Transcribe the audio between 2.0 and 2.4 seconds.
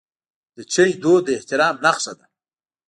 ده.